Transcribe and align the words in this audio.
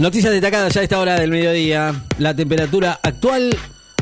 Noticias 0.00 0.32
destacadas 0.32 0.72
ya 0.72 0.80
a 0.80 0.84
esta 0.84 0.98
hora 0.98 1.20
del 1.20 1.30
mediodía. 1.30 1.94
La 2.16 2.34
temperatura 2.34 2.98
actual 3.02 3.54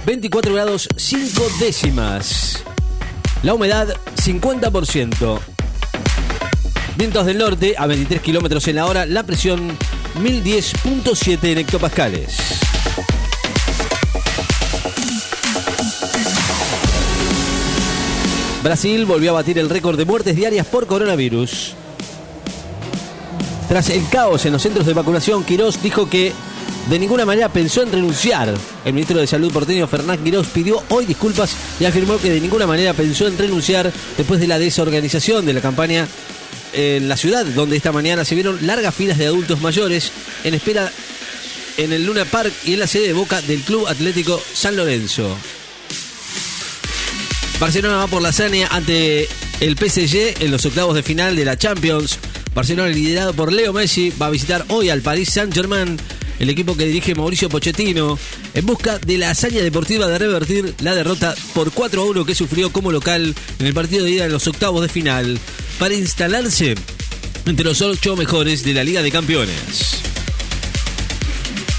24 0.07 0.55
grados 0.55 0.89
5 0.95 1.43
décimas. 1.59 2.63
La 3.43 3.55
humedad 3.55 3.89
50%. 4.15 5.41
Vientos 6.97 7.27
del 7.27 7.39
norte 7.39 7.75
a 7.77 7.89
23 7.89 8.23
kilómetros 8.23 8.69
en 8.69 8.77
la 8.77 8.87
hora. 8.87 9.07
La 9.07 9.25
presión 9.25 9.77
1010.7 10.23 11.43
en 11.43 11.59
hectopascales. 11.59 12.61
Brasil 18.63 19.05
volvió 19.05 19.31
a 19.31 19.35
batir 19.35 19.59
el 19.59 19.69
récord 19.69 19.99
de 19.99 20.05
muertes 20.05 20.37
diarias 20.37 20.69
por 20.69 20.87
coronavirus. 20.87 21.75
Tras 23.69 23.91
el 23.91 24.09
caos 24.09 24.47
en 24.47 24.53
los 24.55 24.63
centros 24.63 24.87
de 24.87 24.95
vacunación, 24.95 25.45
Quirós 25.45 25.83
dijo 25.83 26.09
que 26.09 26.33
de 26.89 26.99
ninguna 26.99 27.27
manera 27.27 27.51
pensó 27.51 27.83
en 27.83 27.93
renunciar. 27.93 28.55
El 28.85 28.93
ministro 28.95 29.19
de 29.19 29.27
Salud 29.27 29.53
porteño 29.53 29.87
Fernán 29.87 30.25
Quirós 30.25 30.47
pidió 30.47 30.83
hoy 30.89 31.05
disculpas 31.05 31.55
y 31.79 31.85
afirmó 31.85 32.17
que 32.17 32.31
de 32.31 32.41
ninguna 32.41 32.67
manera 32.67 32.95
pensó 32.95 33.27
en 33.27 33.37
renunciar 33.37 33.93
después 34.17 34.41
de 34.41 34.47
la 34.47 34.59
desorganización 34.59 35.45
de 35.45 35.53
la 35.53 35.61
campaña 35.61 36.09
en 36.73 37.09
la 37.11 37.19
ciudad, 37.19 37.45
donde 37.45 37.77
esta 37.77 37.93
mañana 37.93 38.25
se 38.25 38.35
vieron 38.35 38.67
largas 38.67 38.95
filas 38.95 39.19
de 39.19 39.27
adultos 39.27 39.61
mayores 39.61 40.13
en 40.45 40.55
espera 40.55 40.91
en 41.77 41.93
el 41.93 42.07
Luna 42.07 42.25
Park 42.25 42.53
y 42.65 42.73
en 42.73 42.81
la 42.81 42.87
sede 42.87 43.09
de 43.09 43.13
Boca 43.13 43.43
del 43.43 43.61
Club 43.61 43.87
Atlético 43.87 44.41
San 44.55 44.77
Lorenzo. 44.77 45.37
Barcelona 47.61 47.97
va 47.97 48.07
por 48.07 48.23
la 48.23 48.31
hazaña 48.31 48.69
ante 48.71 49.29
el 49.61 49.77
PSG 49.77 50.43
en 50.43 50.51
los 50.51 50.65
octavos 50.65 50.95
de 50.95 51.03
final 51.03 51.37
de 51.37 51.45
la 51.45 51.59
Champions. 51.59 52.19
Barcelona, 52.55 52.89
liderado 52.89 53.33
por 53.35 53.53
Leo 53.53 53.73
Messi, 53.73 54.13
va 54.21 54.27
a 54.27 54.31
visitar 54.31 54.65
hoy 54.69 54.91
al 54.91 55.03
Paris 55.03 55.31
Saint-Germain, 55.31 55.97
el 56.39 56.51
equipo 56.51 56.77
que 56.77 56.87
dirige 56.87 57.15
Mauricio 57.15 57.49
Pochettino, 57.49 58.19
en 58.55 58.67
busca 58.67 58.99
de 58.99 59.19
la 59.19 59.31
hazaña 59.31 59.63
deportiva 59.63 60.07
de 60.09 60.19
revertir 60.19 60.75
la 60.81 60.95
derrota 60.95 61.35
por 61.55 61.73
4 61.73 62.03
a 62.03 62.05
1 62.05 62.25
que 62.25 62.35
sufrió 62.35 62.73
como 62.73 62.93
local 62.93 63.35
en 63.59 63.67
el 63.67 63.75
partido 63.75 64.05
de 64.05 64.13
ida 64.13 64.27
en 64.27 64.33
los 64.33 64.47
octavos 64.47 64.83
de 64.83 64.89
final, 64.89 65.39
para 65.79 65.95
instalarse 65.95 66.75
entre 67.47 67.65
los 67.65 67.81
ocho 67.81 68.17
mejores 68.17 68.65
de 68.65 68.75
la 68.75 68.85
Liga 68.85 69.03
de 69.03 69.11
Campeones. 69.11 69.99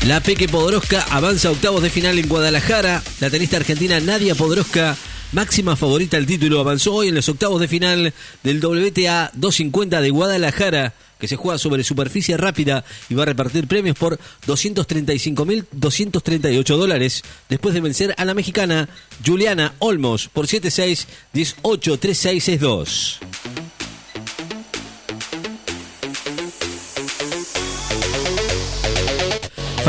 La 0.05 0.21
Peque 0.21 0.47
Podoroska 0.47 1.05
avanza 1.11 1.49
a 1.49 1.51
octavos 1.51 1.83
de 1.83 1.89
final 1.89 2.17
en 2.17 2.29
Guadalajara. 2.29 3.03
La 3.19 3.29
tenista 3.29 3.57
argentina 3.57 3.99
Nadia 3.99 4.33
Podoroska 4.33 4.97
máxima 5.31 5.75
favorita 5.75 6.17
al 6.17 6.25
título, 6.25 6.59
avanzó 6.59 6.95
hoy 6.95 7.09
en 7.09 7.15
los 7.15 7.29
octavos 7.29 7.61
de 7.61 7.67
final 7.67 8.13
del 8.43 8.63
WTA 8.63 9.31
250 9.33 10.01
de 10.01 10.09
Guadalajara, 10.09 10.95
que 11.19 11.27
se 11.27 11.35
juega 11.35 11.57
sobre 11.57 11.83
superficie 11.83 12.37
rápida 12.37 12.85
y 13.09 13.15
va 13.15 13.23
a 13.23 13.27
repartir 13.27 13.67
premios 13.67 13.97
por 13.97 14.17
235.238 14.47 16.77
dólares, 16.77 17.23
después 17.49 17.73
de 17.73 17.81
vencer 17.81 18.15
a 18.17 18.23
la 18.25 18.33
mexicana 18.33 18.87
Juliana 19.25 19.73
Olmos 19.79 20.29
por 20.29 20.47
7-6, 20.47 21.07
18, 21.33 21.99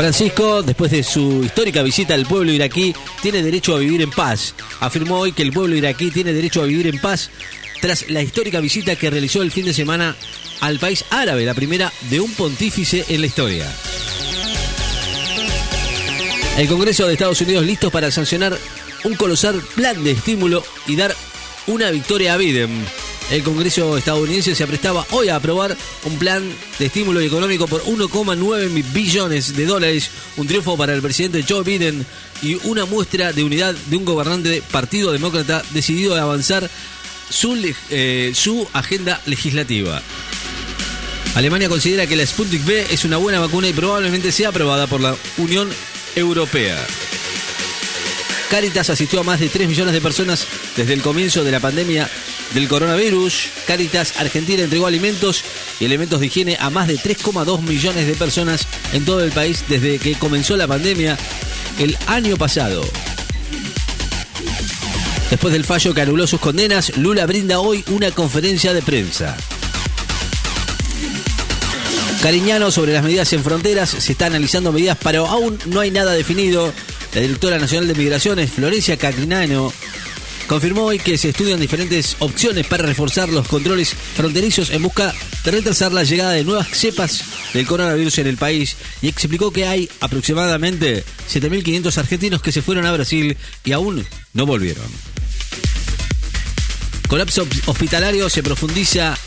Francisco, 0.01 0.63
después 0.63 0.89
de 0.89 1.03
su 1.03 1.43
histórica 1.43 1.83
visita 1.83 2.15
al 2.15 2.25
pueblo 2.25 2.51
iraquí, 2.51 2.91
tiene 3.21 3.43
derecho 3.43 3.75
a 3.75 3.77
vivir 3.77 4.01
en 4.01 4.09
paz. 4.09 4.55
Afirmó 4.79 5.19
hoy 5.19 5.31
que 5.31 5.43
el 5.43 5.53
pueblo 5.53 5.75
iraquí 5.75 6.09
tiene 6.09 6.33
derecho 6.33 6.63
a 6.63 6.65
vivir 6.65 6.87
en 6.87 6.97
paz 6.97 7.29
tras 7.81 8.09
la 8.09 8.23
histórica 8.23 8.59
visita 8.61 8.95
que 8.95 9.11
realizó 9.11 9.43
el 9.43 9.51
fin 9.51 9.63
de 9.65 9.75
semana 9.75 10.15
al 10.59 10.79
país 10.79 11.05
árabe, 11.11 11.45
la 11.45 11.53
primera 11.53 11.93
de 12.09 12.19
un 12.19 12.33
pontífice 12.33 13.05
en 13.09 13.21
la 13.21 13.27
historia. 13.27 13.71
El 16.57 16.67
Congreso 16.67 17.05
de 17.05 17.13
Estados 17.13 17.41
Unidos 17.41 17.63
listo 17.63 17.91
para 17.91 18.09
sancionar 18.09 18.57
un 19.03 19.13
colosal 19.13 19.61
plan 19.75 20.03
de 20.03 20.13
estímulo 20.13 20.63
y 20.87 20.95
dar 20.95 21.15
una 21.67 21.91
victoria 21.91 22.33
a 22.33 22.37
Biden. 22.37 22.87
El 23.31 23.43
Congreso 23.43 23.97
estadounidense 23.97 24.53
se 24.53 24.63
aprestaba 24.63 25.07
hoy 25.11 25.29
a 25.29 25.37
aprobar 25.37 25.77
un 26.03 26.19
plan 26.19 26.43
de 26.77 26.85
estímulo 26.85 27.21
económico 27.21 27.65
por 27.65 27.81
1,9 27.85 28.83
billones 28.91 29.55
de 29.55 29.65
dólares, 29.65 30.09
un 30.35 30.47
triunfo 30.47 30.75
para 30.75 30.93
el 30.93 31.01
presidente 31.01 31.45
Joe 31.47 31.63
Biden 31.63 32.05
y 32.41 32.55
una 32.65 32.85
muestra 32.85 33.31
de 33.31 33.45
unidad 33.45 33.73
de 33.73 33.95
un 33.95 34.03
gobernante 34.03 34.61
Partido 34.69 35.13
Demócrata 35.13 35.63
decidido 35.71 36.15
a 36.15 36.23
avanzar 36.23 36.69
su, 37.29 37.57
eh, 37.89 38.33
su 38.35 38.67
agenda 38.73 39.21
legislativa. 39.25 40.01
Alemania 41.33 41.69
considera 41.69 42.07
que 42.07 42.17
la 42.17 42.25
Sputnik 42.25 42.67
V 42.67 42.87
es 42.91 43.05
una 43.05 43.15
buena 43.15 43.39
vacuna 43.39 43.69
y 43.69 43.73
probablemente 43.73 44.33
sea 44.33 44.49
aprobada 44.49 44.87
por 44.87 44.99
la 44.99 45.15
Unión 45.37 45.69
Europea. 46.17 46.77
Caritas 48.49 48.89
asistió 48.89 49.21
a 49.21 49.23
más 49.23 49.39
de 49.39 49.47
3 49.47 49.69
millones 49.69 49.93
de 49.93 50.01
personas 50.01 50.45
desde 50.75 50.91
el 50.91 51.01
comienzo 51.01 51.45
de 51.45 51.51
la 51.51 51.61
pandemia 51.61 52.09
del 52.53 52.67
coronavirus. 52.67 53.47
Caritas 53.67 54.13
Argentina 54.19 54.63
entregó 54.63 54.87
alimentos 54.87 55.43
y 55.79 55.85
elementos 55.85 56.19
de 56.19 56.27
higiene 56.27 56.57
a 56.59 56.69
más 56.69 56.87
de 56.87 56.97
3,2 56.97 57.61
millones 57.61 58.07
de 58.07 58.13
personas 58.15 58.67
en 58.93 59.05
todo 59.05 59.23
el 59.23 59.31
país 59.31 59.63
desde 59.67 59.99
que 59.99 60.15
comenzó 60.15 60.57
la 60.57 60.67
pandemia 60.67 61.17
el 61.79 61.97
año 62.07 62.37
pasado. 62.37 62.83
Después 65.29 65.53
del 65.53 65.63
fallo 65.63 65.93
que 65.93 66.01
anuló 66.01 66.27
sus 66.27 66.41
condenas, 66.41 66.97
Lula 66.97 67.25
brinda 67.25 67.59
hoy 67.59 67.83
una 67.87 68.11
conferencia 68.11 68.73
de 68.73 68.81
prensa. 68.81 69.37
Cariñano 72.21 72.69
sobre 72.69 72.93
las 72.93 73.03
medidas 73.03 73.33
en 73.33 73.43
fronteras, 73.43 73.89
se 73.89 74.11
está 74.11 74.27
analizando 74.27 74.71
medidas, 74.71 74.97
pero 75.01 75.25
aún 75.25 75.57
no 75.65 75.79
hay 75.79 75.89
nada 75.89 76.11
definido. 76.11 76.71
La 77.15 77.21
directora 77.21 77.57
nacional 77.57 77.87
de 77.87 77.95
migraciones, 77.95 78.51
Florencia 78.51 78.95
Cagrinano, 78.97 79.73
confirmó 80.47 80.83
hoy 80.83 80.99
que 80.99 81.17
se 81.17 81.29
estudian 81.29 81.59
diferentes 81.59 82.15
opciones 82.19 82.67
para 82.67 82.85
reforzar 82.85 83.29
los 83.29 83.47
controles 83.47 83.93
fronterizos 83.93 84.69
en 84.69 84.81
busca 84.81 85.13
de 85.43 85.51
retrasar 85.51 85.91
la 85.91 86.03
llegada 86.03 86.31
de 86.31 86.43
nuevas 86.43 86.67
cepas 86.69 87.23
del 87.53 87.65
coronavirus 87.65 88.19
en 88.19 88.27
el 88.27 88.37
país 88.37 88.75
y 89.01 89.07
explicó 89.07 89.51
que 89.51 89.65
hay 89.65 89.89
aproximadamente 89.99 91.03
7.500 91.31 91.97
argentinos 91.97 92.41
que 92.41 92.51
se 92.51 92.61
fueron 92.61 92.85
a 92.85 92.91
Brasil 92.91 93.37
y 93.63 93.71
aún 93.71 94.05
no 94.33 94.45
volvieron. 94.45 94.85
Colapso 97.07 97.47
hospitalario 97.65 98.29
se 98.29 98.43
profundiza 98.43 99.17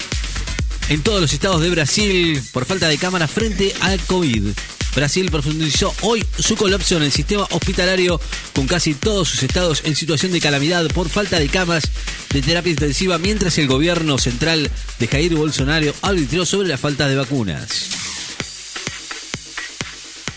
en 0.89 1.03
todos 1.03 1.21
los 1.21 1.33
estados 1.33 1.61
de 1.61 1.71
Brasil 1.71 2.43
por 2.53 2.65
falta 2.65 2.89
de 2.89 2.99
cámaras 2.99 3.31
frente 3.31 3.75
al 3.81 4.01
COVID. 4.01 4.49
Brasil 4.95 5.31
profundizó 5.31 5.95
hoy 6.03 6.25
su 6.39 6.57
colapso 6.57 6.97
en 6.97 7.03
el 7.03 7.13
sistema 7.13 7.47
hospitalario 7.51 8.21
con 8.55 8.67
casi 8.67 8.95
todos 8.95 9.29
sus 9.29 9.43
estados 9.43 9.83
en 9.85 9.97
situación 9.97 10.33
de 10.33 10.41
calamidad 10.41 10.87
por 10.89 11.09
falta 11.09 11.39
de 11.39 11.49
camas 11.49 11.85
de 12.31 12.43
terapia 12.43 12.71
intensiva 12.71 13.19
mientras 13.19 13.59
el 13.59 13.67
gobierno 13.67 14.19
central 14.19 14.71
de 14.99 15.09
Jair 15.09 15.35
Bolsonaro 15.35 15.93
arbitró 16.03 16.47
sobre 16.47 16.69
la 16.69 16.79
falta 16.79 17.09
de 17.09 17.17
vacunas. 17.17 17.91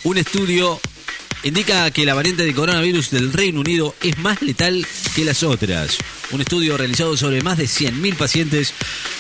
Un 0.04 0.18
estudio 0.18 0.80
indica 1.44 1.92
que 1.92 2.06
la 2.06 2.14
variante 2.14 2.44
de 2.44 2.54
coronavirus 2.54 3.12
del 3.12 3.34
Reino 3.34 3.60
Unido 3.60 3.96
es 4.02 4.18
más 4.18 4.42
letal 4.42 4.86
que 5.16 5.26
las 5.26 5.44
otras. 5.44 5.98
Un 6.32 6.42
estudio 6.42 6.78
realizado 6.78 7.16
sobre 7.16 7.42
más 7.42 7.58
de 7.58 7.66
100.000 7.66 8.18
pacientes 8.18 8.74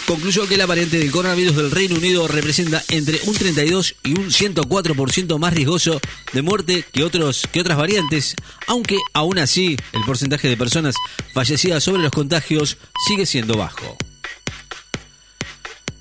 concluyó 0.06 0.45
que 0.47 0.57
la 0.57 0.66
variante 0.66 1.00
del 1.00 1.09
coronavirus 1.09 1.56
del 1.56 1.72
Reino 1.72 1.95
Unido 1.95 2.28
representa 2.28 2.84
entre 2.90 3.19
un 3.25 3.34
32 3.34 3.95
y 4.03 4.19
un 4.19 4.28
104% 4.29 5.40
más 5.40 5.53
riesgoso 5.53 6.01
de 6.34 6.41
muerte 6.41 6.84
que, 6.91 7.03
otros, 7.03 7.47
que 7.51 7.62
otras 7.62 7.78
variantes, 7.78 8.35
aunque 8.68 8.97
aún 9.13 9.40
así 9.40 9.78
el 9.94 10.03
porcentaje 10.03 10.50
de 10.50 10.57
personas 10.57 10.95
fallecidas 11.34 11.84
sobre 11.84 12.01
los 12.01 12.12
contagios 12.12 12.78
sigue 13.07 13.25
siendo 13.25 13.57
bajo. 13.57 13.97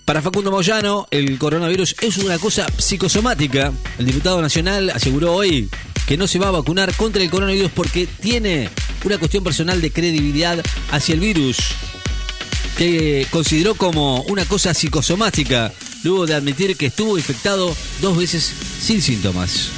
Para 0.05 0.23
Facundo 0.23 0.51
Moyano, 0.51 1.07
el 1.11 1.39
coronavirus 1.39 1.97
es 2.01 2.19
una 2.19 2.39
cosa 2.39 2.67
psicosomática. 2.79 3.73
El 3.99 4.07
diputado 4.07 4.41
nacional 4.41 4.91
aseguró 4.91 5.35
hoy 5.35 5.69
que 6.07 6.17
no 6.17 6.29
se 6.29 6.39
va 6.39 6.49
a 6.49 6.53
vacunar 6.53 6.95
contra 6.95 7.23
el 7.23 7.31
coronavirus 7.31 7.73
porque 7.73 8.07
tiene 8.07 8.71
una 9.07 9.19
cuestión 9.19 9.45
personal 9.45 9.81
de 9.81 9.93
credibilidad 9.93 10.61
hacia 10.91 11.15
el 11.15 11.21
virus, 11.21 11.59
que 12.77 13.27
consideró 13.31 13.77
como 13.77 14.23
una 14.23 14.45
cosa 14.45 14.75
psicosomática, 14.75 15.73
luego 16.03 16.27
de 16.27 16.35
admitir 16.35 16.77
que 16.77 16.87
estuvo 16.87 17.17
infectado 17.17 17.75
dos 18.03 18.17
veces 18.17 18.53
sin 18.81 19.01
síntomas. 19.01 19.69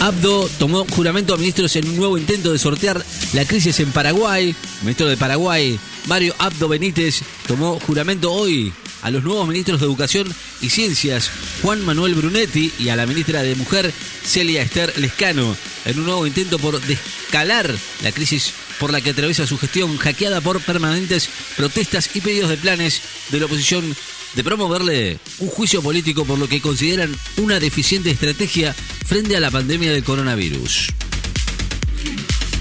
Abdo 0.00 0.48
tomó 0.58 0.86
juramento 0.94 1.34
a 1.34 1.36
ministros 1.36 1.74
en 1.74 1.88
un 1.88 1.96
nuevo 1.96 2.16
intento 2.16 2.52
de 2.52 2.58
sortear 2.58 3.04
la 3.32 3.44
crisis 3.44 3.80
en 3.80 3.90
Paraguay. 3.90 4.54
Ministro 4.82 5.08
de 5.08 5.16
Paraguay, 5.16 5.78
Mario 6.08 6.34
Abdo 6.38 6.68
Benítez, 6.68 7.20
tomó 7.46 7.78
juramento 7.80 8.32
hoy 8.32 8.72
a 9.02 9.10
los 9.10 9.22
nuevos 9.22 9.46
ministros 9.46 9.78
de 9.78 9.86
Educación 9.86 10.34
y 10.62 10.70
Ciencias, 10.70 11.30
Juan 11.60 11.84
Manuel 11.84 12.14
Brunetti, 12.14 12.72
y 12.78 12.88
a 12.88 12.96
la 12.96 13.06
ministra 13.06 13.42
de 13.42 13.54
Mujer, 13.54 13.92
Celia 14.24 14.62
Esther 14.62 14.98
Lescano, 14.98 15.54
en 15.84 15.98
un 15.98 16.06
nuevo 16.06 16.26
intento 16.26 16.58
por 16.58 16.80
descalar 16.80 17.72
la 18.02 18.10
crisis 18.10 18.54
por 18.80 18.90
la 18.90 19.02
que 19.02 19.10
atraviesa 19.10 19.46
su 19.46 19.58
gestión, 19.58 19.98
hackeada 19.98 20.40
por 20.40 20.62
permanentes 20.62 21.28
protestas 21.58 22.08
y 22.14 22.22
pedidos 22.22 22.48
de 22.48 22.56
planes 22.56 23.02
de 23.30 23.40
la 23.40 23.46
oposición 23.46 23.94
de 24.34 24.44
promoverle 24.44 25.18
un 25.40 25.48
juicio 25.48 25.82
político 25.82 26.24
por 26.24 26.38
lo 26.38 26.48
que 26.48 26.62
consideran 26.62 27.14
una 27.36 27.60
deficiente 27.60 28.10
estrategia 28.10 28.74
frente 29.04 29.36
a 29.36 29.40
la 29.40 29.50
pandemia 29.50 29.92
del 29.92 30.04
coronavirus. 30.04 30.88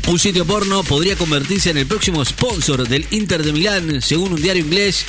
Un 0.08 0.20
sitio 0.20 0.46
porno 0.46 0.84
podría 0.84 1.18
convertirse 1.18 1.70
en 1.70 1.78
el 1.78 1.86
próximo 1.86 2.24
sponsor 2.24 2.88
del 2.88 3.06
Inter 3.12 3.44
de 3.44 3.52
Milán, 3.52 4.02
según 4.02 4.32
un 4.32 4.42
diario 4.42 4.64
inglés. 4.64 5.06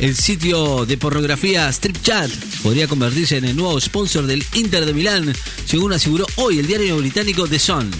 El 0.00 0.16
sitio 0.16 0.86
de 0.86 0.96
pornografía 0.96 1.68
Strip 1.68 2.00
Chat 2.02 2.30
podría 2.62 2.88
convertirse 2.88 3.36
en 3.36 3.44
el 3.44 3.56
nuevo 3.56 3.78
sponsor 3.78 4.26
del 4.26 4.42
Inter 4.54 4.86
de 4.86 4.94
Milán, 4.94 5.34
según 5.66 5.92
aseguró 5.92 6.24
hoy 6.36 6.60
el 6.60 6.66
diario 6.66 6.96
británico 6.96 7.46
The 7.46 7.58
Sun. 7.58 7.90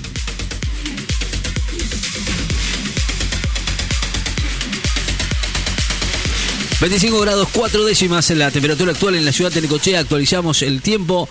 25 6.81 7.21
grados 7.21 7.49
4 7.53 7.85
décimas 7.85 8.31
la 8.31 8.51
temperatura 8.51 8.93
actual 8.93 9.17
en 9.17 9.25
la 9.25 9.33
ciudad 9.33 9.53
de 9.53 9.61
Necochea. 9.61 10.01
Actualizamos 10.01 10.63
el 10.63 10.81
tiempo 10.81 11.29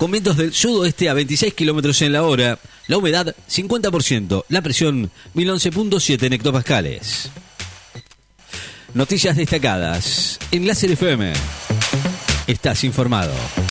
con 0.00 0.10
vientos 0.10 0.38
del 0.38 0.54
sudoeste 0.54 1.10
a 1.10 1.12
26 1.12 1.52
kilómetros 1.52 2.00
en 2.00 2.14
la 2.14 2.22
hora. 2.22 2.58
La 2.86 2.96
humedad 2.96 3.36
50%. 3.50 4.46
La 4.48 4.62
presión 4.62 5.10
1011.7 5.34 6.22
en 6.22 6.32
hectopascales. 6.32 7.30
Noticias 8.94 9.36
destacadas. 9.36 10.38
En 10.52 10.66
Láser 10.66 10.92
FM. 10.92 11.34
Estás 12.46 12.82
informado. 12.82 13.34